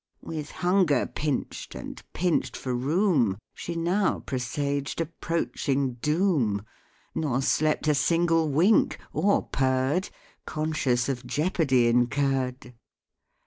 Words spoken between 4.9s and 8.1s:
approaching doom, Nor slept a